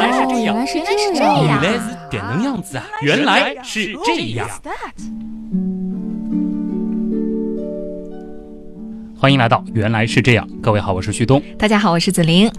[0.00, 2.62] 来是这样，原来是这原样，来是点能样。
[2.62, 2.84] 子啊！
[3.02, 4.48] 原来是这样。
[9.18, 11.42] 欢迎来到原来是这样，各位好，我是旭东。
[11.58, 12.50] 大家好，我是子玲。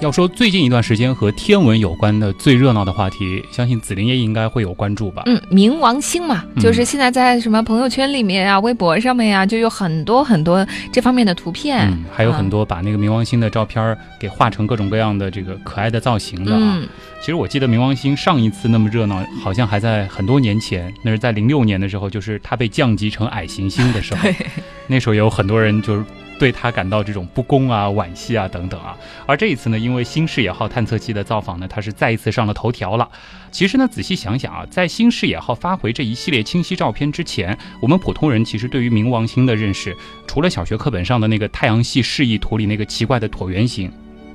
[0.00, 5.24] 要说最近一段时间和天文有关的最热闹的话题，相信紫菱也应该会有关注吧？
[5.26, 11.90] 嗯，冥王星嘛，嗯就是现在在什么朋友圈里面啊、微博上面呀、就有很多很多这方面的图片。
[11.90, 16.60] 嗯，还有很多把那个冥王星的照片给画成各种各样的这个可爱的造型的啊。
[16.62, 16.88] 嗯，
[17.18, 24.28] 其实我记得冥王星上一次那么热闹，好像还在很多年前，那是在零六年的时候，就是它被降级成矮行星的时候。
[24.86, 26.04] 那时候也有很多人就是
[26.38, 28.96] 对他感到这种不公啊、惋惜啊等等啊。
[29.26, 33.08] 而这一次呢，因为新视野号探测器的造访呢，它是再一次上了头条了。
[33.50, 39.96] 其实呢，仔细想想啊，在新视野号发回这一系列清晰照片之前，我们普通人其实对于冥王星的认识，
[40.26, 43.90] 除了小学课本上的那个太阳系示意图里那个奇怪的椭圆形，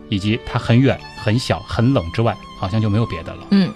[0.09, 3.47] 以及它很远、很小、很冷之外，好像就没有别的了。
[3.51, 3.71] 嗯，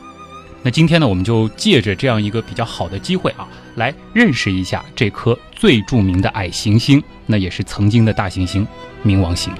[0.63, 8.67] 那今天呢，我们就借着这样一个比较好的机会啊，来认识一下这颗最著名的矮行星，那也是曾经的大行星——
[9.05, 9.53] 冥王星。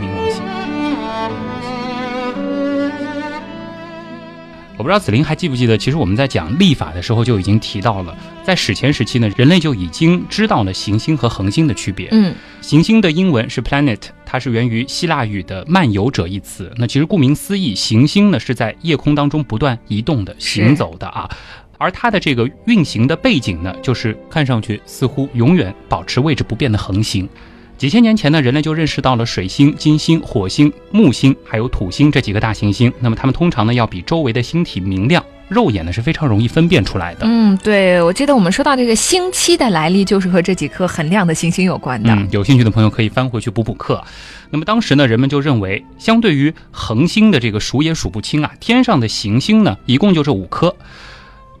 [0.00, 0.42] 冥王星。
[4.78, 8.14] 我不知道子林还记不记得，其实我们在讲历法的时候就已经提到了，
[8.44, 12.08] 在史前时期呢，人类就已经知道了行星和恒星的区别。
[12.10, 16.70] 嗯，行星的英文是 planet，它是源于希腊语的“漫游者”一词。
[16.76, 21.30] 那其实顾名思义，行星呢是在夜空当中不断移动的、行走的啊。
[21.78, 27.28] 而它的这个运行的背景呢，就是看上去似乎永远保持位置不变的恒星。
[27.78, 32.90] 几千年前呢，人类就认识到了水星、金星、火星、木星还有土星这几个大行星。
[32.98, 37.20] 那么它们通常呢要比周围的星体明亮，肉眼呢是非常容易分辨出来的。
[37.22, 42.12] 嗯，对，我记得我们说到这个星期的来历，就是和这几颗很亮的行星有关的。
[42.12, 44.02] 嗯，有兴趣的朋友可以翻回去补补课。
[44.50, 50.74] 那么当时呢，人们就认为，相对于恒星的这个数也数不清啊，天上的行星呢，一共就这五颗。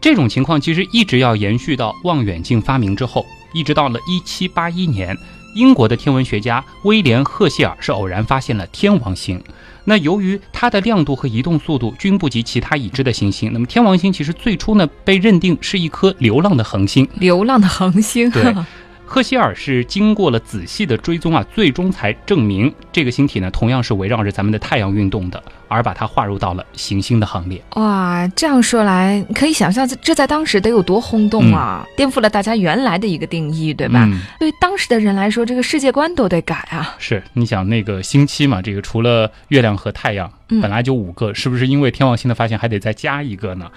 [0.00, 5.16] 这种情况其实一直要延续到望远镜发明之后，一直到了一七八一年，
[5.54, 9.42] 英国的天文学家威廉·赫歇尔是偶然发现了天王星。
[9.86, 17.08] 那由于它的亮度和移动速度均不及其他已知的行星，那么天王星其实最初呢被认定是一颗流浪的恒星。
[17.14, 18.30] 流浪的恒星。
[18.30, 18.54] 对
[19.06, 27.62] 赫歇尔是经过了仔细的追踪啊，最终才证明这个星体呢同样是围绕着咱们的太阳运动的，而把它划入到了行星的行列。
[27.76, 31.86] 哇，这样说来，可以想象这这在当时得有多轰动啊！
[31.96, 34.04] 颠覆了大家原来的一个定义，对吧？
[34.06, 36.96] 嗯对当时的人来说，这个世界观都得改啊。
[36.98, 43.70] 是你想那个星期嘛，这个除了月亮和太阳，嗯本来就五个，是不是因为天王星的发现还得再加一个呢？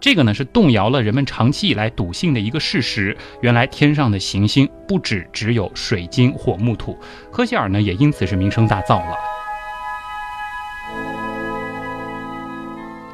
[0.00, 6.98] 这个呢是动摇了人们长期以来笃信的一个事实，原来天上的行星不止只有水晶火木土。
[7.30, 9.31] 赫歇尔呢也因此是名声大噪了。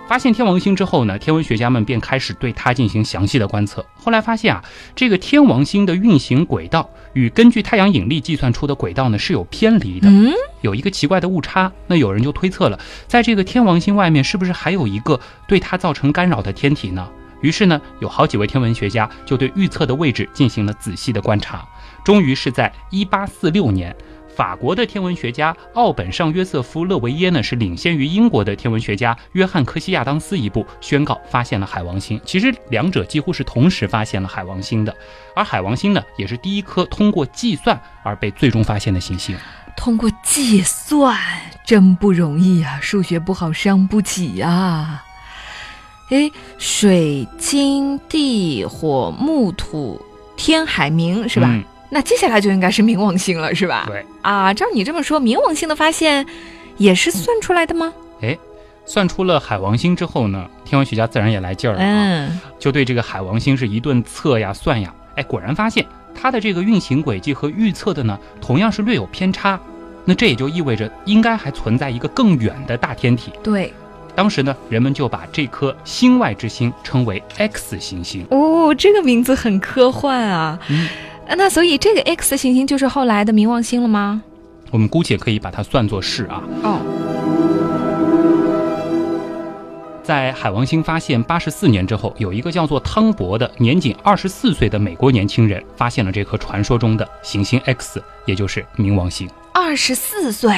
[0.09, 3.85] 发现天王星之后呢，天文学家们便开始对它进行详细的观测。
[3.95, 4.65] 后来发现啊，
[4.97, 10.33] 这个天王星的运行轨道与根据太阳引力计算出的轨道呢是有偏离的，嗯，
[10.63, 11.71] 有一个奇怪的误差。
[11.87, 17.07] 那有人就推测了，在这个天王星外面是不是还有一个对它造成干扰的天体呢？
[17.43, 21.63] 于是呢，有好几位天文学家就对预测的位置进行了仔细的观察，
[22.03, 23.95] 终于是在一八四六年。
[24.39, 32.21] 法国的天文学家奥本上约瑟夫勒维耶呢，是领先于英国的天文学家约翰科西亚当斯一步，宣告发现了海王星。
[32.25, 34.95] 其实两者几乎是同时发现了海王星的，
[35.35, 39.37] 而海王星呢，也是第一颗通过计算而被最终发现的行星。
[39.77, 41.19] 通过计算
[41.67, 45.05] 真不容易啊，数学不好伤不起啊。
[46.11, 50.01] 哎，水金地火木土
[50.37, 51.49] 天海冥是吧？
[51.51, 53.85] 嗯那接下来就应该是冥王星了，是吧？
[53.87, 54.05] 对。
[54.23, 56.27] 啊，照你这么说，冥王星的发现
[56.77, 57.93] 也是算出来的吗？
[58.85, 65.85] 算出了海王星之后呢，天文学家自然也来劲儿了啊，嗯，就对这个海王星是一顿测呀算呀，哎，果然发现
[66.15, 69.61] 它的这个运行轨迹和预测的呢，同样是略有偏差。
[70.07, 73.31] 那这也就意味着应该还存在一个更远的大天体。
[73.43, 73.75] 对。
[74.15, 78.27] 当时呢，人们就把这颗星外之星称为 X 行星。
[78.31, 80.59] 哦，这个名字很科幻啊。
[80.69, 84.23] 嗯呃那所以这个 X 行星就是后来的冥王星了吗？
[84.71, 86.43] 我们姑且可以把它算作是啊。
[86.63, 86.81] 哦，
[90.03, 99.29] 在海王星发现八十四年之后，有一个叫做汤博的年仅二十四岁的美国年轻人发现了这颗传说中的行星 X，也就是冥王星。
[99.53, 100.53] 二十四岁。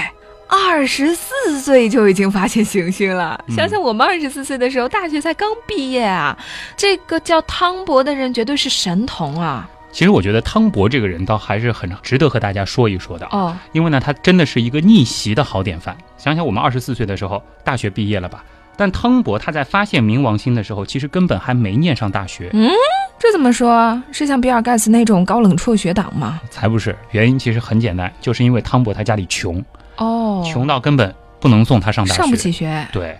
[0.52, 6.36] 二十四岁就已经发现行星了，嗯想想我们二十四岁的时候，大学才刚毕业啊！
[6.76, 9.70] 这个叫汤博的人绝对是神童啊！
[9.92, 15.96] 其实我觉得汤博这个人倒还是很值得和大家说一说的，哦，因为呢，他真的是一个逆袭的好典范。
[16.16, 18.44] 想想我们二十四岁的时候，大学毕业了吧？
[18.76, 22.70] 但汤博他在发现冥王星的时候，其实根本还没念上大学，嗯
[23.18, 24.02] 这怎么说？
[24.12, 26.40] 是像比尔盖茨那种高冷辍学党吗？
[26.48, 26.96] 才不是。
[27.10, 29.62] 原因其实很简单，就是因为汤博他家里穷，
[29.96, 32.86] 哦，穷到根本不能送他上大学，上不起学。
[32.90, 33.18] 对，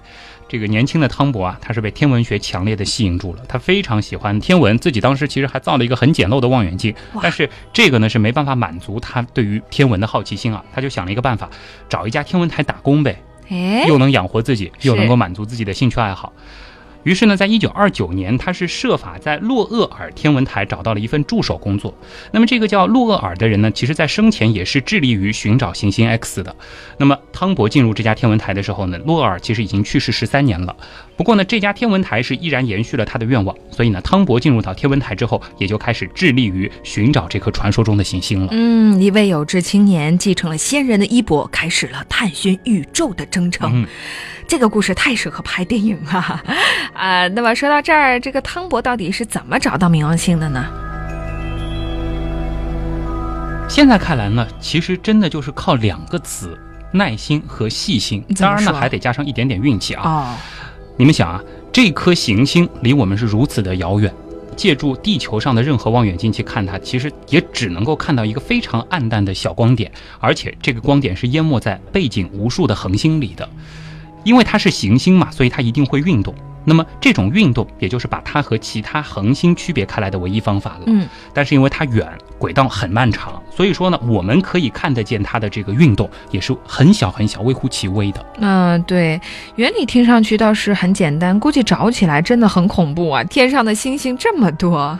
[0.50, 6.93] 这个年轻的汤博啊，他是被天文学强烈的吸引住了，他非常喜欢天文，自己当时其实还造了一个很简陋的望远镜，
[7.23, 11.49] 但是这个呢是没办法满足他对于天文的好奇心啊，他就想了一个办法，
[11.88, 16.32] 找一家天文台打工呗，哎，又能养活自己，又能够满足自己的兴趣爱好。
[17.02, 21.94] 于是呢，在一九二九年，他是设法在洛厄尔天文台找到了一份助手工作。
[22.32, 26.55] 那么这个叫洛厄尔的人呢，其实在生前也是致力于寻找行星 X 的。
[26.99, 30.76] 那么汤博进入这家天文台的时候呢，洛厄尔其实已经去世十三年了。
[31.17, 38.49] 不过呢，这家天文台是依然延续了他的愿望，所以呢，汤博进入到天文台之后，也就开始致力于寻找这颗传说中的行星了。
[38.53, 43.70] 嗯，一位有志青年继承了先人的衣钵，开始了探寻宇宙的征程。
[43.73, 43.87] 嗯，
[44.46, 46.43] 这个故事太适合拍电影了
[46.94, 47.28] 啊！
[47.28, 50.66] 那么说到这儿，这个汤博到底是怎么找到冥王星的呢？
[53.69, 56.58] 现在看来呢，其实真的就是靠两个词：
[56.92, 58.25] 耐心和细心。
[58.38, 60.02] 当然呢，还得加上一点点运气啊。
[60.04, 60.37] 哦，
[60.96, 61.40] 你们想啊，
[61.72, 64.12] 这颗行星离我们是如此的遥远，
[64.56, 73.48] 借助地球上的任何望远镜去看它，其实也只能够看到一个非常暗淡的小光点，而且这个光点是淹没在背景无数的恒星里的。
[74.25, 76.34] 因为它是行星嘛，所以它一定会运动。
[76.64, 80.82] 那么这种运动，也就是把它和其他恒星区别开来的唯一方法了。
[80.86, 82.06] 嗯，但是因为它远，
[82.38, 88.24] 轨道很漫长，所以说呢，我们可以看得见它的这个运动，也是很小很小、微乎其微的。
[88.40, 89.20] 嗯、对，
[89.56, 93.24] 原理听上去倒是很简单，估计找起来真的很恐怖啊！
[93.24, 94.98] 天上的星星这么多，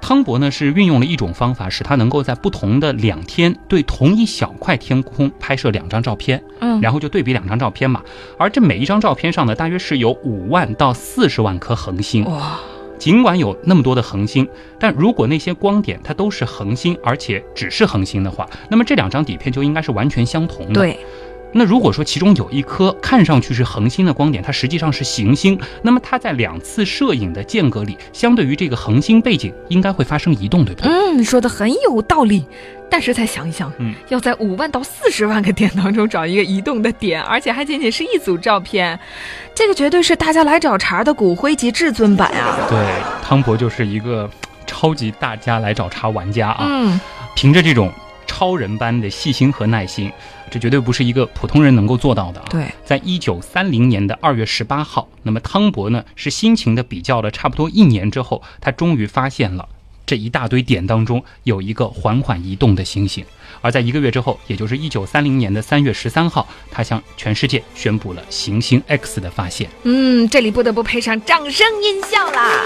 [0.00, 8.02] 汤博呢是运用了一种方法，使他能够在不同的两天对同一小块天空拍摄两张照片，嗯，然后就对比两张照片嘛。
[8.38, 12.24] 而这每一张照片上呢，大约是有五万到四十万颗恒星。
[12.24, 12.58] 哇，
[12.98, 14.48] 尽管有那么多的恒星，
[14.78, 20.74] 但如果那些光点它都是恒星，而且只是恒星的话，那么这两张底片就应该是完全相同的。。
[20.74, 20.98] 对，
[21.52, 30.90] 那如果说其中有一颗看上去是恒星的光点，它实际上是行星，那么它在两次摄影的间隔里，相对于这个恒星背景，应该会发生移动，对不对？
[30.90, 32.44] 嗯，说的很有道理。
[32.90, 38.98] 但是再想一想，嗯，要在五万到四十万个点当中找一个移动的点，而且还仅仅是一组照片，
[39.54, 42.56] 这个绝对是大家来找茬的骨灰级至尊版啊！
[42.70, 42.78] 对，
[43.22, 44.28] 汤博就是一个
[44.66, 46.98] 超级大家来找茬玩家啊，嗯，
[47.36, 47.92] 凭着这种
[48.38, 50.12] 超人般的细心和耐心，
[50.48, 52.46] 这绝对不是一个普通人能够做到的啊。
[52.48, 59.68] 对，在一九三零年的二月十八号，那么汤博呢是辛勤的比较了差不多一年之后，他终于发现了
[60.06, 63.24] 这一大堆点当中有一个缓缓移动的星星。
[63.60, 69.68] 而在一个月之后，也就是一九三零年的三月十三号，他向全世界宣布了行星 X 的发现。
[69.82, 72.62] 嗯，这里不得不配上掌声音效啦！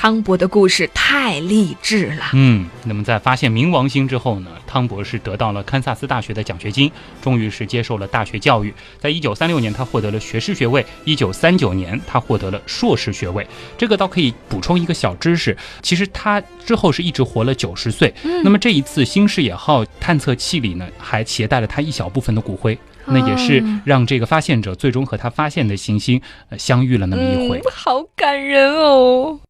[0.00, 2.26] 汤博的故事太励志了。
[2.32, 6.88] 嗯，那么在发现冥王星之后呢，汤博士得到了堪萨斯大学的奖学金，
[7.20, 8.72] 终于是接受了大学教育。
[9.00, 13.44] 在一九三六年，他获得了学士学位；一九三九年，他获得了硕士学位。
[13.76, 18.14] 这个倒可以补充一个小知识，其实他之后是一直活了九十岁。
[18.22, 29.40] 嗯那么这一次新视野号探测器里呢，还携带了他一小部分的骨灰，那也是哦让这个发现者最终和他发现的行星呃相遇了那么一回嗯。，好感人哦。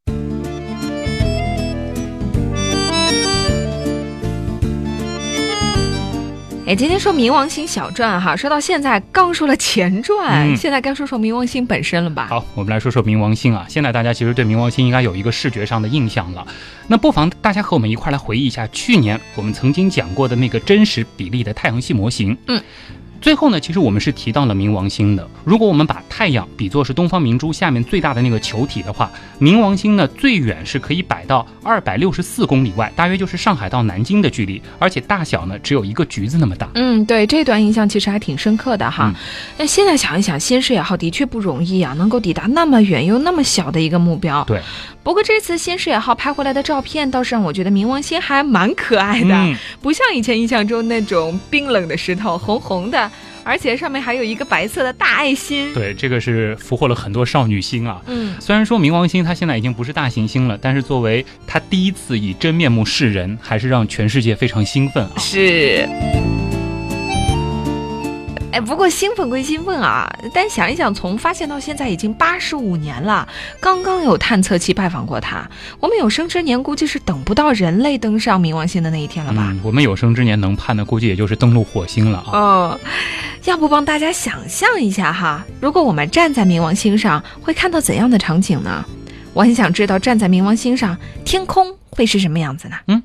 [6.68, 12.26] 哎，今天说冥王星小传哈，说到现在刚说了前传，嗯现在该说说冥王星本身了吧？
[12.28, 13.64] 好，我们来说说冥王星啊。
[13.70, 16.46] 现在大家其实对冥王星应该有一个视觉上的印象了。
[16.86, 22.36] 那不妨大家和我们一块来回忆一下去年我们曾经讲过的那个真实比例的太阳系模型。
[22.48, 22.62] 嗯。
[23.20, 25.28] 最后呢，其实我们是提到了冥王星的。
[25.44, 29.10] 如果我们把太阳比作是东方明珠下面最大的那个球体的话，
[29.40, 36.68] 冥王星呢最远是可以摆到二百六十四公里外，大约就是上海到南京的距离，而且大小呢只有一个橘子那么大。
[36.74, 39.14] 嗯，对，这段印象其实还挺深刻的哈嗯。
[39.58, 44.44] 那、现在想一想，新视野号的确不容易啊，能够抵达那么远又那么小的一个目标。
[44.44, 44.60] 对。
[45.02, 53.07] 不过这次新视野号拍回来的照片，倒是让我觉得冥王星还蛮可爱的，嗯，不像以前印象中那种冰冷的石头，红红的，
[53.44, 55.72] 而且上面还有一个白色的大爱心。
[55.74, 58.00] 对，这个是俘获了很多少女心啊。
[58.06, 65.12] 嗯，虽然说冥王星它现在已经不是大行星了，但是作为它第一次以真面目示人，还是让全世界非常兴奋啊。
[65.18, 65.88] 是。
[68.50, 73.28] 哎，不过兴奋归兴奋啊，但想一想，从发现到现在已经八十五年了，
[73.60, 75.46] 刚刚有探测器拜访过它，
[75.78, 79.48] 我们有生之年估计是等不到人类登上冥王星的那一天了吧？
[79.50, 82.30] 嗯，我们有生之年能盼的，估计也就是登陆火星了啊。
[82.32, 82.80] 哦，
[83.44, 88.82] 要不帮大家想象一下哈，如果我们站在冥王星上，会看到怎样的场景呢？
[89.34, 92.76] 我很想知道，站在冥王星上，天空会是什么样子呢？
[92.86, 93.02] 嗯。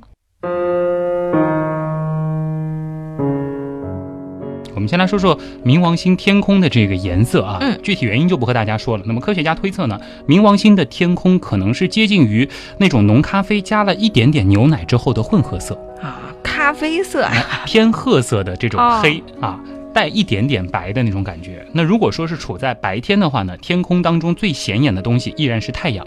[4.84, 9.04] 们先来说说冥王星天空的这个颜色啊，嗯，具体原因就不和大家说了。
[9.08, 12.48] 那么科学家推测呢，冥王星的天空可能是接近于
[12.78, 17.26] 那种浓咖啡加了一点点牛奶之后的混合色啊，咖啡色，
[17.66, 19.60] 偏褐色的这种黑啊，
[19.94, 21.66] 带一点点白的那种感觉。
[21.72, 26.06] 那如果说是处在白天的话呢，天空当中最显眼的东西依然是太阳。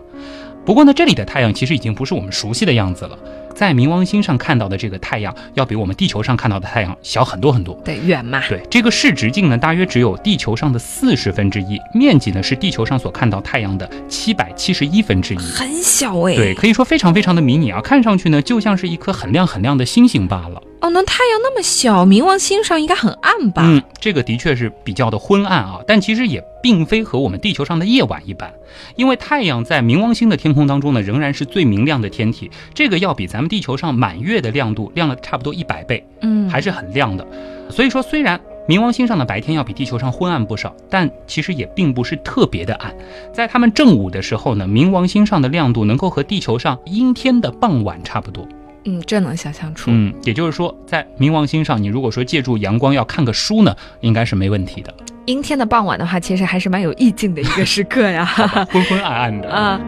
[0.65, 3.17] 不过呢，这里的太阳其实已经不是我们熟悉的样子了。
[3.57, 7.75] 在冥王星上看到的这个太阳，要比我们地球上看到的太阳小很多很多。
[7.83, 8.43] 对，远嘛。
[8.51, 16.35] 对，这个视直径呢，大约只有地球上的四十分之一，面积呢是地球上所看到太阳的七百七十一分之一，很小哎。
[16.35, 20.63] 对，可以说非常非常的迷你啊，看上去呢就像是一颗很亮很亮的星星罢了。
[20.81, 23.63] 哦，那太阳那么小，冥王星上应该很暗吧？
[23.65, 28.53] 嗯，这个的确是比较的昏暗啊，但其实也并非和我们地球上的夜晚一般，
[28.95, 37.27] 因为太阳在冥王星的天空当中呢，仍然是最明亮的天体，这个要比咱们地球上满月的亮度亮了差不多一百倍，嗯，还是很亮的。
[37.71, 42.95] 所以说，虽然冥王星上的白天要比地球上昏暗不少，但其实也并不是特别的暗。
[43.33, 48.47] 在他们正午的时候呢，冥王星上的亮度能够和地球上阴天的傍晚差不多。
[48.87, 49.91] 嗯，这能想象出。
[49.93, 54.95] 嗯，也就是说，在冥王星上，你如果说借助阳光要看个书呢，应该是没问题的。
[55.27, 58.25] 阴天的傍晚的话，其实还是蛮有意境的一个时刻呀，
[58.71, 59.81] 昏昏暗暗的 啊。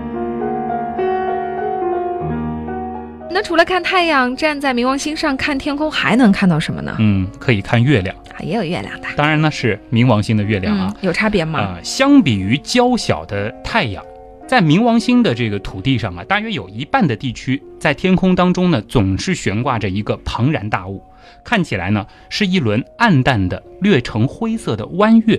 [3.30, 6.96] 那除了看太阳，站在冥王星上看天空，还能看到什么呢？
[6.98, 9.06] 嗯，可以看月亮啊，也有月亮的。
[9.16, 11.60] 当然呢，是冥王星的月亮啊，有差别吗？
[11.60, 14.02] 啊，相比于娇小的太阳。
[14.48, 21.02] 在冥王星的这个土地上啊，大约有一半的地区在天空当中呢，总是悬挂着一个庞然大物，
[21.44, 25.38] 看起来呢是一轮暗淡的、略呈灰色的弯月。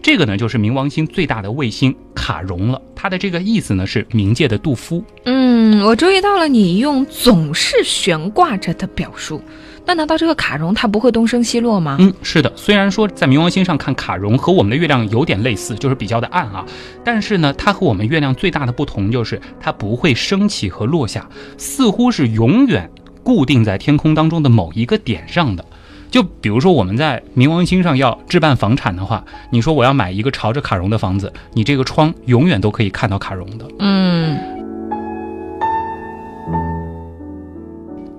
[0.00, 2.80] 这个呢就是冥王星最大的卫星卡戎了。
[2.96, 5.04] 它的这个意思呢是冥界的杜夫。
[5.26, 9.42] 嗯，我注意到了你用“总是悬挂着”的表述。
[9.84, 11.96] 那难道这个卡戎它不会东升西落吗？
[11.98, 12.50] 嗯，是的。
[12.56, 16.64] 虽然说在冥王星上看卡戎和我们的月亮有点类似，就是比较的暗啊，
[17.04, 22.88] 但是呢，它和我们月亮最大的不同就是它不会升起和落下，似乎是永远
[23.22, 25.64] 固定在天空当中的某一个点上的。
[26.10, 33.66] 就比如说我们在冥王星上要置办房产的话，你说我要买一个朝着卡戎的房子，你这个窗永远都可以看到卡戎的。
[33.80, 34.61] 嗯。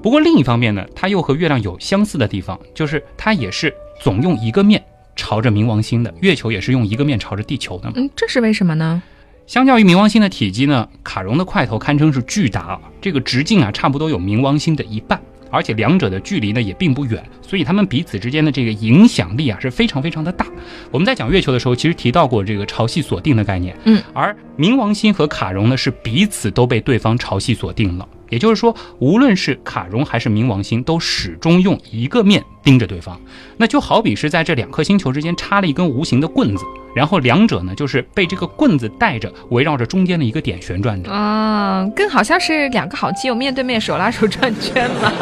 [0.03, 4.83] 不过另一方面呢，它又和月亮有相似的地方，就是它也是总用一个面
[5.15, 7.89] 朝着冥王星的，月球也是用一个面朝着地球的。
[7.95, 9.01] 嗯，这是为什么呢？
[9.47, 20.45] 相较于冥王星的体积呢，卡戎的块头堪称是巨大啊，这个直径啊差不多有冥王星的一半，而且两者的距离呢也并不远，所以它们彼此之间的这个影响力啊是非常非常的大。
[20.91, 28.05] 我们在讲月球的时候，其实提到过这个潮汐锁定的概念，嗯，而冥王星和卡戎呢是彼此都被对方潮汐锁定了。
[28.33, 33.21] 也就是说，无论是卡戎还是冥王星，都始终用一个面盯着对方。
[33.57, 41.11] 那就好比是在这两颗星球之间插了一根无形的棍子，然后两者呢就是被这个棍子带着，围绕着中间的一个点旋转着。
[41.11, 45.13] 啊，更好像是两个好基友面对面手拉手转圈嘛。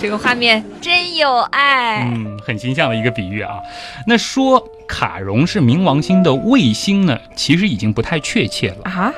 [0.00, 2.10] 这个画面真有爱。
[2.10, 3.58] 嗯，很形象的一个比喻啊。
[4.06, 9.12] 那说卡戎是冥王星的卫星呢，其实已经不太确切了啊。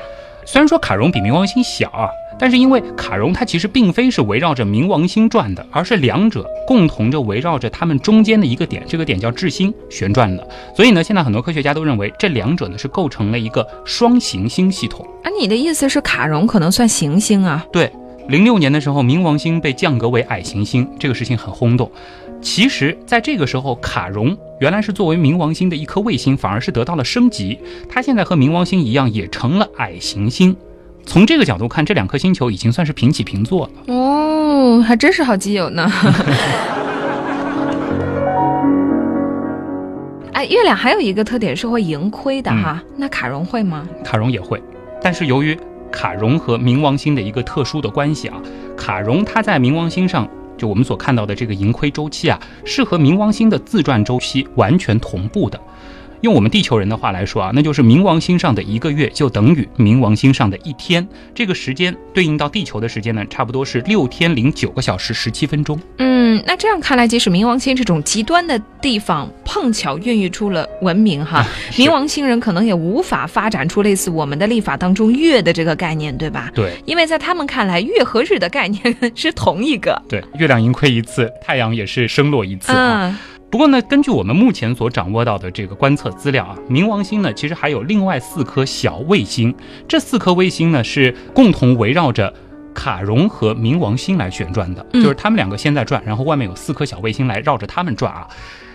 [0.45, 2.09] 虽然说卡戎比冥王星小啊。
[2.41, 10.49] 但是因为卡戎它其实并非是围绕着冥王星转的，而是两者共同着围绕着它们中间的一个点，这个点叫质星旋转的。
[10.75, 15.07] 所以呢，现在很多科学家都认为这两者呢是构成了一个双行星系统。
[15.23, 17.63] 啊，你的意思是卡戎可能算行星啊？
[17.71, 17.93] 对，
[18.29, 21.93] 零六年的时候，冥王星被降格为矮行星，这个事情很轰动。
[22.41, 30.57] 其实，在这个时候，卡戎原来是作为冥王星的一颗卫星，反而是得到了升级，它现在和冥王星一样，也成了矮行星。
[31.11, 35.90] 从这个角度看，这两颗星球已经算是平起平坐了哦，还真是好基友呢。
[40.33, 43.85] 哎，月亮还有一个特点是会盈亏的哈，那卡戎会吗？
[44.05, 44.62] 卡戎也会，
[45.02, 45.59] 但是由于
[45.90, 48.40] 卡戎和冥王星的一个特殊的关系啊，
[48.76, 55.61] 卡戎它在冥王星上，就我们所看到的这个盈亏周期啊，是和冥王星的自转周期完全同步的。
[56.23, 61.07] 用我们地球人的话来说啊，那就是冥王星上的一个月就等于冥王星上的一天。
[61.35, 65.81] 这个时间对应到地球的时间呢，差不多是六天零九个小时十七分钟。
[65.99, 76.50] 嗯，那这样看来，即使冥王星这种极端的地方碰巧孕育出了文明哈， 是冥王星人可能也无法发展出类似我们的历法当中月的这个概念，对吧？
[76.55, 80.00] 对因为在他们看来，月和日的概念 是同一个。
[80.09, 83.09] 对，月亮盈亏一次，太阳也是升落一次啊。
[83.09, 83.19] 嗯，
[83.50, 89.54] 不过呢，根据我们目前所掌握到的这个观测资料啊，冥王星呢其实还有另外四颗小卫星，
[89.88, 92.33] 这四颗卫星呢是共同围绕着。
[92.73, 98.28] 卡戎和冥王星来旋转的，嗯就是他们两个先在转，然后外面有四颗小卫星来绕着他们转啊。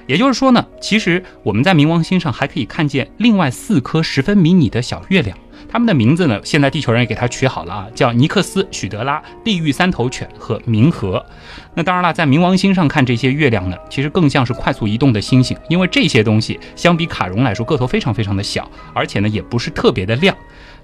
[0.08, 11.26] 也就是说呢，其实我们在冥王星上还可以看见另外四颗十分迷你的小月亮，它们的名字呢，现在地球人也给它取好了啊，叫尼克斯、许德拉、地狱三头犬和冥河。
[11.74, 20.36] 那当然了，在冥王星上看这些月亮呢，其实更像是快速移动的星星，因为这些东西相比卡戎来说个头非常非常的小，而且呢也不是特别的亮。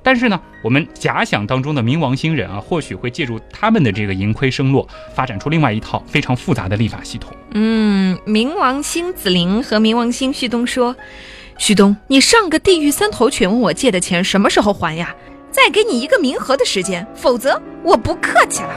[0.04, 7.32] 但是呢，我们假想当中的冥王星人啊，或许会借助他们的这个盈亏生落，发展出另外一套非常复杂的立法系统。
[7.52, 10.96] 嗯，冥王星子灵和冥王星旭东说
[11.60, 15.16] ：“旭东，你上个地狱三头犬问我借的钱什么时候还呀？
[15.52, 18.70] 再给你一个冥河的时间，否则我不客气了。”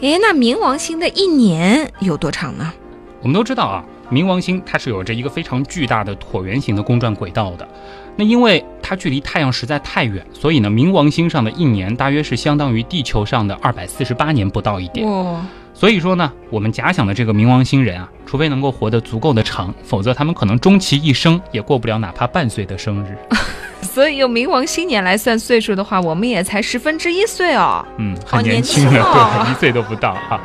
[0.00, 2.72] 诶，那冥王星的一年有多长呢？
[3.20, 7.66] 我们都知道啊，冥王星它是有着一个非常巨大的椭圆形的公转轨道的。
[8.16, 15.06] 那因为它距离太阳实在太远，所以呢，冥王星上的一年大约是相当于地球上的二百四十八年不到一点。
[15.08, 15.40] 哦，
[15.72, 23.16] 所以说呢，我们假想的这个冥王星人啊，除非能够活得足够的长，否则他们可能终其一生也过不了哪怕半岁的生日。
[23.80, 27.84] 所以用冥王星年来算岁数的话，我们也才十分之一岁哦。
[27.96, 30.38] 嗯，好很年年轻了，轻哦对，一岁都不到哈。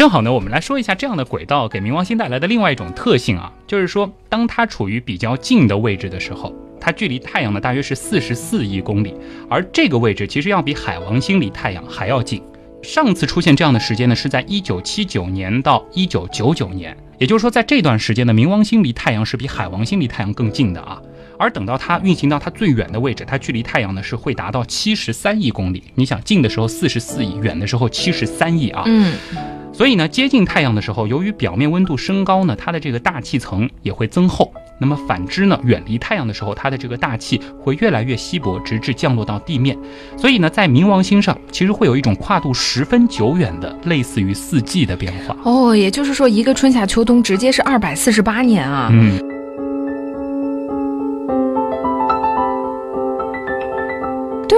[0.00, 9.14] 正好呢，我们来说一下这样的轨道给冥王星带来的另外一种特性啊，就是说，当它处于比较近的位置的时候，它距离太阳呢大约是四十四亿公里，
[9.50, 12.42] 而这个位置其实要比海王星离太阳还要近。
[12.82, 20.98] 上次出现这样的时间呢，是在一九七九年到一九九九年，也就是说，在这段时间呢，冥王星离太阳是比海王星离太阳更近的啊。
[21.38, 25.84] 而等到它运行到它最远的位置，它距离太阳呢是会达到七十三亿公里。
[25.94, 28.84] 你想近的时候四十四亿，远的时候七十三亿啊。
[28.86, 29.12] 嗯，
[29.80, 34.52] 所以呢，接近太阳的时候，由于表面温度升高呢，它的这个大气层也会增厚。
[34.78, 39.74] 那么反之呢，远离太阳的时候，它的这个大气会越来越稀薄，直至降落到地面。
[40.18, 45.34] 所以呢，在冥王星上，其实会有一种跨度十分久远的，类似于四季的变化。
[45.44, 48.90] 哦，也就是说，一个春夏秋冬直接是二百四十八年啊。
[48.92, 49.18] 嗯，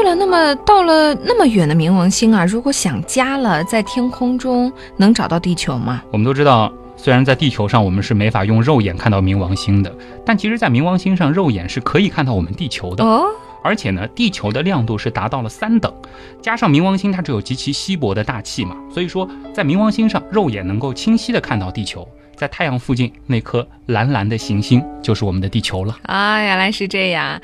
[0.02, 6.02] 对了，那么到了那么远的冥王星啊，如果想家了，在天空中能找到地球吗？
[6.10, 13.04] 我们都知道，虽然在地球上我们是没法用肉眼看到冥王星的，但其实，在冥王星上，肉眼是可以看到我们地球的。
[13.04, 13.26] 哦，
[13.62, 15.94] 而且呢，地球的亮度是达到了三等，
[16.40, 22.04] 加上冥王星它只有极其稀薄的大气嘛，所以说在冥王星上，肉眼能够清晰的看到地球。
[22.34, 25.96] 在太阳附近那颗蓝蓝的行星就是我们的地球了。
[26.02, 27.40] 啊，原来是这样。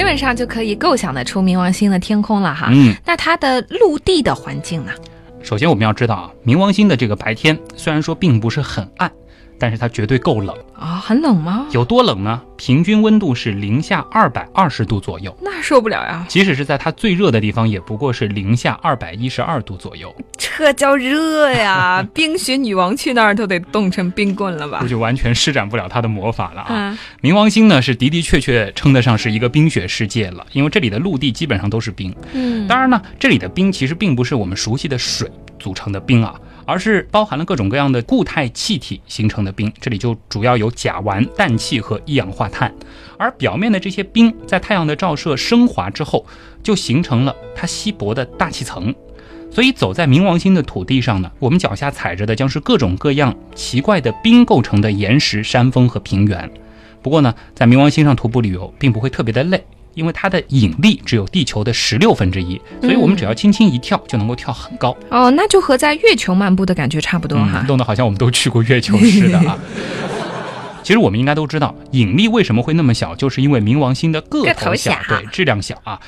[0.00, 2.70] 基本上就可以构想得出冥王星的天空了哈。
[2.72, 4.92] 嗯，那它的陆地的环境呢？
[5.42, 9.12] 首先我们要知道啊，冥王星的这个白天虽然说并不是很暗，
[9.60, 10.56] 但是它绝对够冷。
[10.74, 11.66] 啊、很冷吗？
[11.72, 12.40] 有多冷呢？
[12.56, 15.36] 平均温度是零下二百二十度左右。
[15.42, 22.02] 那受不了呀，即使是在它最热的地方，也不过是零下二百一十二度左右，这叫热呀！
[22.14, 24.88] 冰雪女王去那儿都得冻成冰棍了吧估？
[24.88, 26.68] 计完全施展不了它的魔法了啊！
[26.70, 32.14] 嗯，冥王星呢是的的确确称得上是一个冰雪世界了，因为这里的陆地基本上都是冰。
[32.32, 36.34] 嗯，当然呢，这里的冰其实并不是我们熟悉的水组成的冰啊，
[36.70, 39.72] 而是包含了各种各样的固态气体形成的冰。
[39.80, 42.72] 这里就主要有甲烷、氮气和一氧化碳。
[43.18, 46.24] 而表面的这些冰在太阳的照射升华之后，
[46.62, 48.94] 就形成了它稀薄的大气层。
[49.50, 56.48] 所以走在冥王星的土地上呢，我们脚下踩着的将是各种各样奇怪的冰构成的岩石、山峰和平原。
[57.02, 64.96] 不过呢，在冥王星上徒步旅游并不会特别的累，因为它的引力只有地球的十六分之一，所以我们只要轻轻一跳就能够跳很高。
[65.10, 67.66] 哦，那就和在月球漫步的感觉差不多哈嗯，。
[67.66, 69.58] 弄得好像我们都去过月球似的啊。
[70.82, 76.00] 其实我们应该都知道，引力为什么会那么小，就是因为冥王星的个个头小，头小对，质量小啊，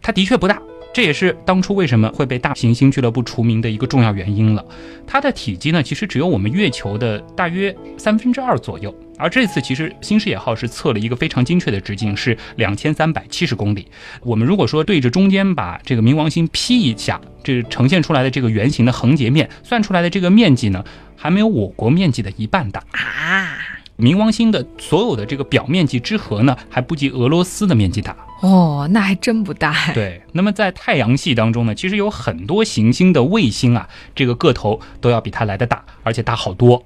[0.00, 0.58] 它的确不大。
[0.94, 4.64] 这也是当初为什么会被大行星俱乐部除名的一个重要原因了。
[5.06, 13.86] 它的体积呢，其实只有我们月球的大约三分之二左右，而这次其实新视野号是测了一个非常精确的直径，是两千三百七十公里。
[14.22, 20.84] 我们如果说对着中间把这个冥王星劈一下，这呈现出来的这个圆形的横截面，算出来的这个面积呢，
[21.16, 23.56] 还没有我国面积的一半大啊。
[23.96, 29.92] 冥王星的所有的这个表面积之和呢，还不及俄罗斯的面积大哦，那还真不大。
[29.94, 36.84] 对，那么在太阳系当中呢，其实有很多行星的卫星啊，这个个头都要比它来的大，而且大好多。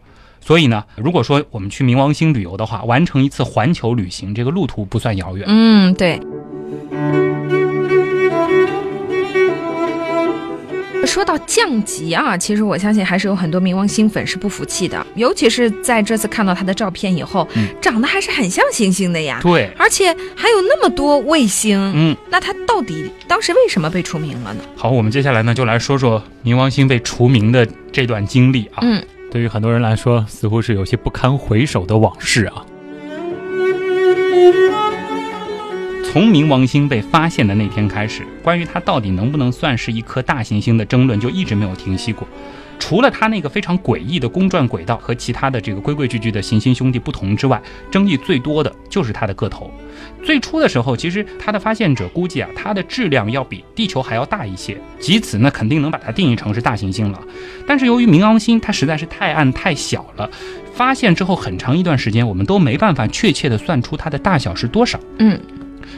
[0.48, 5.44] 所以呢，如果说我们去冥王星旅游的话，完成一次环球旅行，这个路途不算遥远。
[5.46, 6.18] 嗯，对。
[11.04, 17.46] 说到降级啊，其实我相信还是有很多冥王星粉是不服气的，尤其是在这次看到他的照片以后，
[17.82, 19.40] 长得还是很像星星的呀。
[19.42, 21.78] 对，而且还有那么多卫星。
[21.94, 24.62] 嗯，那他到底当时为什么被除名了呢？
[24.74, 28.78] 好，我们接下来呢就来说说冥王星被除名的这段经历啊。
[28.80, 29.04] 嗯。
[29.30, 32.64] 对于很多人来说，似乎是有些不堪回首的往事啊。
[36.10, 42.26] 从冥王星被发现的那天开始，关于它到底能不能算是一颗大行星的争论就一直没有停息过。
[42.78, 47.60] 除了它那个非常诡异的公转轨道和其他的这个规规矩矩的行星兄弟不同之外，
[47.90, 49.70] 争议最多的就是它的个头。
[50.22, 57.20] 最初的时候，其实它的发现者估计啊，它的质量要比地球还要大一些，即此那肯定能把它定义成是大行星了。
[57.66, 60.30] 但是由于冥王星它实在是太暗太小了，
[60.72, 64.98] 发现之后很长一段时间我们都没办法确切的算出它的大小是多少。
[65.18, 65.38] 嗯，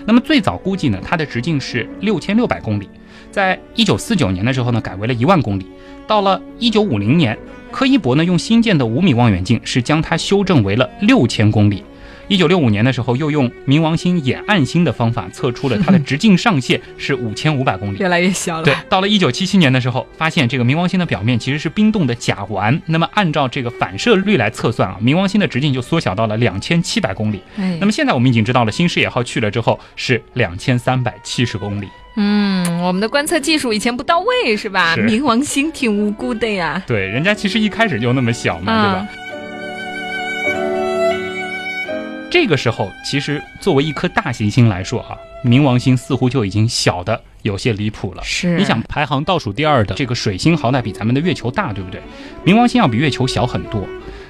[0.06, 2.88] 那么最早估计呢，它的直径是六千六百公里，
[3.30, 5.66] 在一九四九年的时候呢，改为了一万公里。
[6.06, 7.38] 到了一九五零年，
[7.70, 11.84] 柯伊伯呢用新建的五米望远镜是将它修正为了六千公里。
[12.30, 18.62] 一九六五年的时候，又用冥王星掩暗星的方法测出了它的 直径上限是五千五百公里，越来越小了。
[18.62, 22.80] 对，到了一九七七年的时候，发现这个冥王星的表面其实是冰冻的甲烷。
[22.86, 27.42] 那么按照这个反射率来测算啊，冥王星的直径就缩小到了两千七百公里。
[27.80, 31.88] 那么现在我们已经知道了，新视野号去了之后是两千三百七十公里。
[32.14, 34.96] 嗯，我们的观测技术以前不到位是吧？
[34.96, 36.80] 冥王星挺无辜的呀。
[36.86, 39.08] 对，人家其实一开始就那么小嘛，对吧？
[42.30, 48.22] 这个时候，其实作为一颗大行星来说啊，冥王星似乎就已经小的有些离谱了。
[48.22, 52.00] 是，你想排行倒数第二的这个水星，好歹比咱们的月球大，对不对？
[52.44, 53.84] 冥王星要比月球小很多。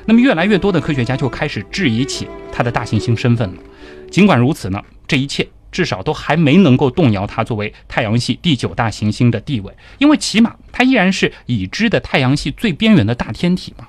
[0.06, 3.62] 那么越来越多的科学家就开始质疑起它的大行星身份了。
[4.10, 5.46] 尽管如此呢，这一切。
[5.72, 13.86] 至少都还没能够动摇它作为太阳系第九大行星的地位，因为起码它依然是已知的太阳系最边缘的大天体嘛。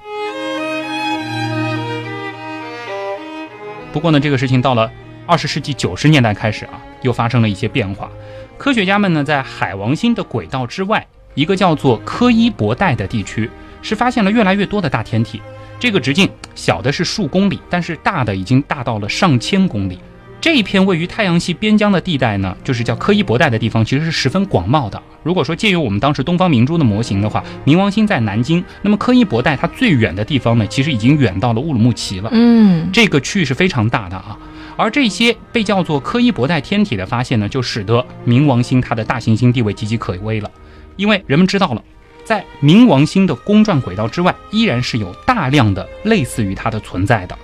[3.91, 4.89] 不过呢，这个事情到了
[5.25, 8.10] 二十世纪九十年代开始啊，又发生了一些变化。
[8.58, 13.49] 科学家们呢，在海王星的轨道之外，一个叫做柯伊伯带的地区，
[13.82, 15.41] 是发现了越来越多的大天体。
[15.80, 19.99] 这个直径小的是数公里，但是大的已经大到了上千公里。
[20.41, 24.99] 这一片位于太阳系边疆的地带呢，就是叫柯伊伯带的地方，其实是十分广袤的。
[25.21, 32.30] 如果说借用我们当时东方明珠的模型的话，冥王星在南京，那么柯伊伯带它最远的地方呢，其实已经远到了乌鲁木齐了。
[32.34, 34.36] 嗯，这个区域是非常大的啊。
[34.75, 40.49] 而这些被叫做柯伊伯带天体的发现呢，就使得冥王星它的大行星地位岌岌可危了，
[40.95, 41.84] 因为人们知道了，
[42.25, 47.38] 在冥王星的公转轨道之外，依然是有大量的类似于它的存在的。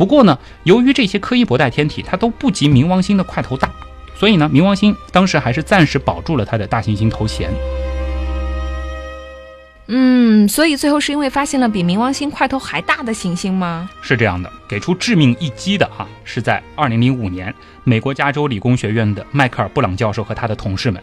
[0.00, 3.68] 不过呢，由于这些柯伊伯带天体它都不及冥王星的块头大，
[4.16, 7.50] 所以呢，冥王星当时还是暂时保住了它的大行星头衔。
[9.88, 13.90] 嗯，所以最后是因为发现了比冥王星块头还大的行星吗？
[14.00, 21.02] 是这样的，给出致命一击的哈，是在二零零五年，美国加州理工学院的迈克尔·布朗教授和他的同事们。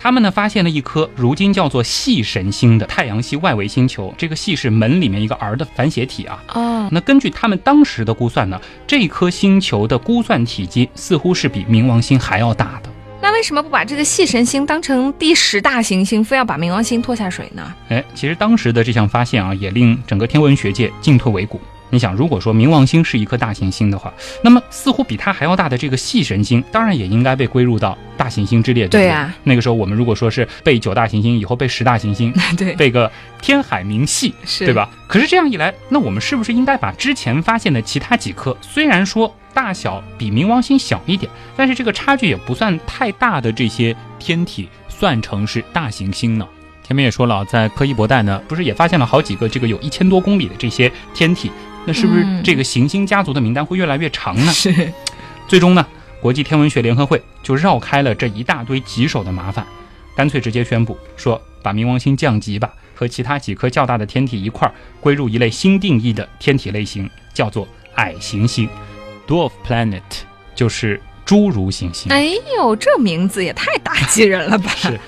[0.00, 6.42] 他们呢发现了一颗如今叫做系神星的太阳系外围星球，这个系是门里面一个儿的反写体啊。
[6.54, 12.90] 哦，那根据他们当时的估算呢，这颗星球的估算体积似乎是比冥王星还要大的。
[13.20, 17.74] 那为什么不把这个系神星当成第十大行星，非要把冥王星拖下水呢？
[17.88, 21.60] 哎，其实当时的这项发现啊，也令整个天文学界进退维谷。
[21.90, 28.86] 你想，如果说冥王星是一颗大行星的话，那么似乎比它还要大的这个系神星，当然也应该被归入到大行星之列。
[28.88, 34.90] 对呀，那个时候我们如果说是背九大行星，以后背十大行星， 对，背个天海明系，是，对吧？
[35.06, 46.46] 可是这样一来，那我们是不是应该把之前发现的其他几颗，虽然说大小比冥王星小一点，但是这个差距也不算太大的这些天体，算成是大行星呢？
[46.84, 51.50] 前面也说了，在柯伊伯带呢，不是也发现了好几个这个有一千多公里的这些天体？
[51.88, 54.52] 那是不是这个行星家族的名单会越来越长呢？
[54.52, 54.92] 是，
[55.48, 55.86] 最终呢，
[56.20, 59.66] 国际天文学联合会就绕开了这一大堆棘手的麻烦，
[60.14, 68.68] 干脆直接宣布说，把冥王星降级吧，和其他几颗较大的天体一块儿归入一类新定义的天体类型，叫做矮行星
[69.26, 70.02] ，Dwarf Planet，
[70.54, 72.12] 就是侏儒行星。
[72.12, 74.70] 哎呦，这名字也太打击人了吧！
[74.76, 75.00] 是，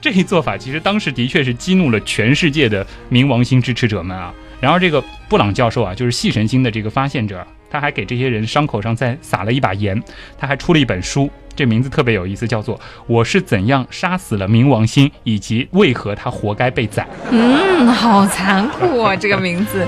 [0.00, 4.34] 这一做法其实当时的确是激怒了全世界的冥王星支持者们啊。
[4.64, 4.98] 然后这个
[5.28, 10.02] 布朗教授啊，就是细神经的这个发现者，他还给这些人伤口上再撒了一把盐，
[10.38, 11.30] 他还出了一本书。
[11.54, 12.74] 这名字特别有意思，叫做
[13.06, 17.02] 《我是怎样杀死了冥王星，以及为何他活该被宰》。
[17.30, 19.86] 嗯，好残酷啊，这个名字。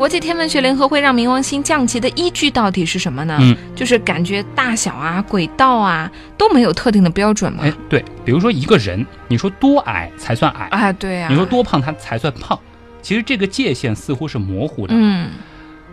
[0.00, 3.36] 国际天文学联合会让冥王星降级的依据到底是什么呢？
[3.38, 7.64] 嗯，就是感觉大小啊、轨道啊都没有特定的标准吗？
[7.64, 10.68] 哎，对，比如说一个人，你说多矮才算矮？
[10.70, 11.28] 啊，对呀。
[11.28, 12.58] 你说多胖他才算胖？
[13.02, 14.94] 其实这个界限似乎是模糊的。
[14.96, 15.28] 嗯。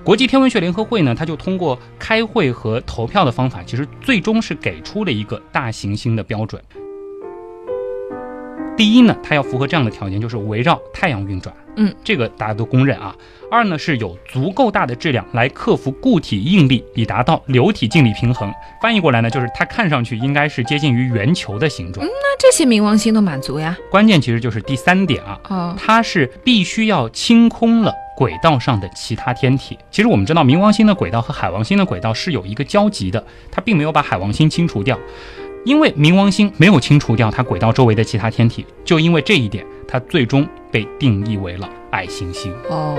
[0.06, 6.62] 国际天文学联合会呢，它就通过开会和投票的方法，其实最终是给出了一个大行星的标准。
[8.78, 13.14] 第一呢，它要符合这样的条件，就是围绕太阳运转，嗯，这个大家都公认啊。
[13.50, 18.54] 二呢，是有足够大的质量来克服固体应力，以达到流体静力平衡。
[18.82, 22.06] 翻译过来呢，就是它看上去应该是接近于圆球的形状。
[22.06, 23.76] 那这些冥王星都满足呀。
[23.90, 27.92] 关键其实就是第三点啊，哦，它是必须要清空了。
[28.16, 34.98] 轨道上的其他天体，其实我们知道冥王星的轨道和海王星的轨道是有一个交集的，它并没有把海王星清除掉，
[35.68, 42.54] 因为冥王星没有清除掉它轨道周围的其他天体，就因为这一点，它最终被定义为了矮行星。
[42.70, 42.98] 哦。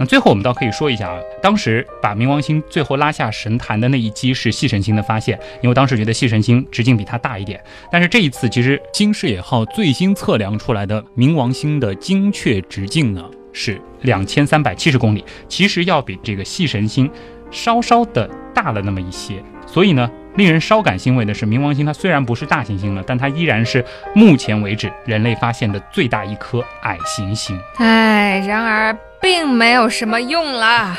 [0.00, 7.62] 那最后我们倒可以说一下啊，当时把冥王星最后拉下神坛的那一击是系神星的发现，因为当时觉得系神星直径比它大一点。
[7.92, 17.08] 但是这一次，其实新视野号最新测量出来的冥王星的精确直径呢是两千三百七十公里，其实要比这个系神星
[17.52, 19.40] 稍稍的大了那么一些。
[19.66, 27.56] 所以呢，令人稍感欣慰的是，冥王星它虽然不是大行星了，但它依然是目前为止人类发现的最大一颗矮行星。
[27.76, 28.96] 唉，然而。
[29.18, 30.94] 并没有什么用啦，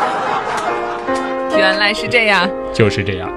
[1.56, 3.30] 原来是这样，就是这样。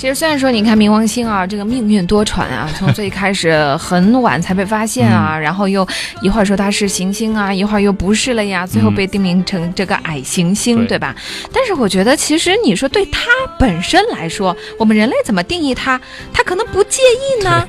[0.00, 5.86] 其实虽然说，你看冥王星啊，这个命运多舛啊， 从最开始很晚才被发现啊，然后又
[6.22, 11.14] 一会儿说它是行星啊，一会儿又不是了呀，最后被定名成这个矮行星，对吧？
[11.52, 16.00] 但是我觉得，其实你说对它本身来说，我们人类怎么定义它，
[16.32, 17.68] 它可能不介意呢。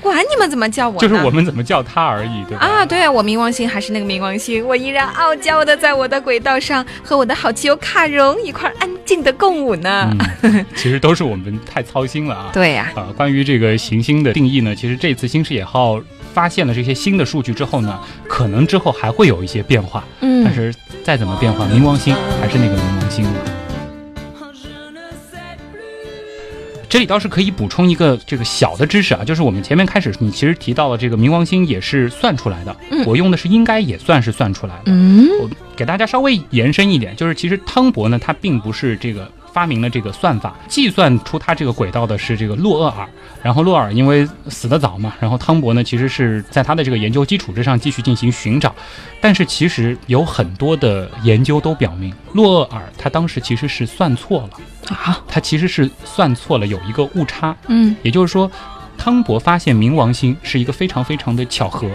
[0.00, 2.66] 管你们怎么叫我，就是我们怎么叫他而已，对吧？
[2.66, 10.10] 啊，对啊，我冥王星还是那个冥王星，我依然傲娇的在我的轨道上和我的好基友卡戎一块安静的共舞呢。
[10.74, 12.50] 其实都是我们太操心了啊。
[12.54, 12.92] 对呀。
[12.94, 16.00] 啊，关于这个行星的定义呢，其实这次新视野号
[16.32, 20.04] 发现了这些新的数据之后呢，可能之后还会有一些变化。
[20.20, 20.44] 嗯。
[20.44, 23.24] 但是再怎么变化，冥王星还是那个冥王星。
[26.88, 34.92] 这里倒是可以补充一个这个小的知识啊，就是我们前面开始你其实提到了这个冥王星也是算出来的，我用的是应该也算是算出来的。
[34.92, 39.30] 嗯，我给大家稍微延伸一点，就是其实汤博呢，他并不是这个。
[39.58, 43.08] 发明了这个算法，计算出它这个轨道的是这个洛厄尔。
[43.42, 48.72] 然后洛尔因为死得早嘛，然后汤博呢，其实是在他的这个研究基础之上继续进行寻找。
[49.20, 57.56] 但是其实有很多的研究都表明，洛厄尔他当时其实是算错了啊，他其实是算错了，有一个误差。
[57.66, 58.48] 嗯，也就是说，
[58.96, 61.90] 汤博发现冥王星是一个非常非常的巧合。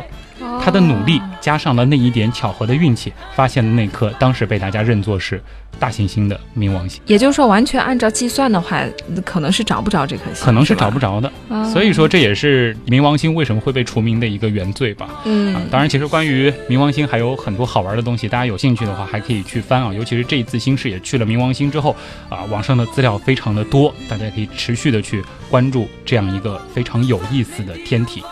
[0.63, 5.43] 他的努力加上了那一点巧合的运气，发现的那颗当时被大家认作是
[5.77, 7.01] 大行星的冥王星。
[7.05, 8.81] 也就是说，完全按照计算的话，
[9.25, 11.29] 可能是找不着这颗星，可能是找不着的。
[11.73, 15.09] 所以说，这也是冥王星为什么会被除名的一个原罪吧。
[15.25, 19.93] 嗯，当然，其实关于冥王星还有很多好玩的东西，大家有兴趣的话还可以去翻啊。
[19.93, 21.93] 尤其是这一次新视野去了冥王星之后
[22.29, 28.23] 啊，网上的资料非常的多，大家可以持续的去关注这样一个非常有意思的天体。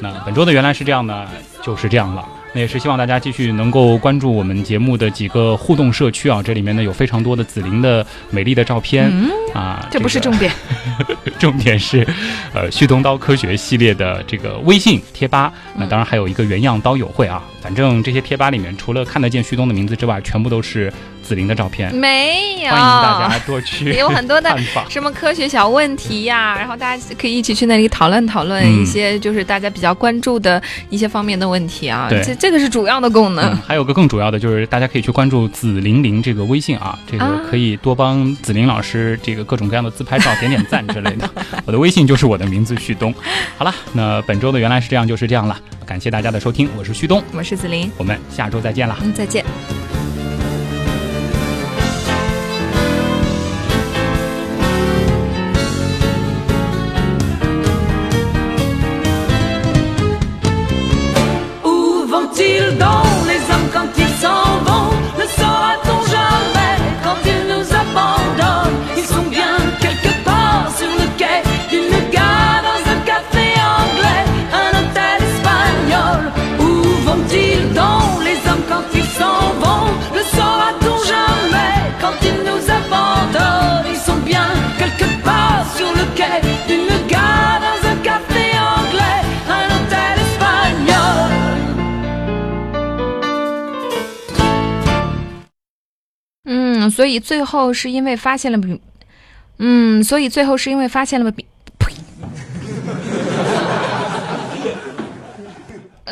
[0.00, 1.26] 那本周的原来是这样的，
[1.66, 2.24] 就是这样了。
[2.52, 9.12] 那也是希望大家继续能够关注我们节目的几个互动社区啊，这里面呢有非常多的紫菱的美丽的照片
[9.52, 10.50] 啊，这不是重点，
[11.38, 12.06] 重点是，
[12.54, 20.90] 呃，旭东刀科学系列的这个微信贴吧，那当然还有一个原样刀友会啊，反正这些贴吧里面除了看得见旭东的名字之外，全部都是。
[21.26, 24.56] 紫菱的照片，没有，欢迎大家多去 有很多的。
[24.88, 32.06] 什么科学小问题呀，然后大家可以一起去那里讨论讨论嗯一些就是大家比较关注的一些方面的问题啊。
[32.08, 33.44] 对这这个是主要的功能。
[33.52, 41.28] 嗯，还有个更主要的就是，大家可以去关注紫菱菱这个微信啊，这个啊可以多帮紫菱老师这个各种各样的自拍照点点赞之类的。
[41.66, 43.12] 我的微信就是我的名字旭东。
[43.58, 48.96] 好了，那本周的原来是这样就是这样了，感谢大家的收听，我是旭东，我是紫琳，我们下周再见了。
[49.02, 49.44] 嗯，再见。
[96.96, 98.80] 所以最后是因为发现了比，
[99.58, 101.44] 嗯，所以最后是因为发现了比，
[101.78, 101.92] 呸。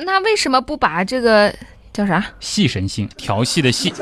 [0.05, 1.51] 那为什么不把这个
[1.91, 2.23] 叫啥？
[2.39, 3.95] 戏神性，调戏的戏。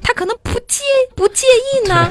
[0.00, 0.84] 他可能不介
[1.16, 2.08] 不介意呢？